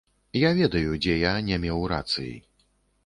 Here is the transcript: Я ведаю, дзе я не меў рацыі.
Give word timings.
Я 0.43 0.49
ведаю, 0.59 0.95
дзе 1.03 1.17
я 1.25 1.35
не 1.49 1.61
меў 1.67 1.87
рацыі. 1.93 2.33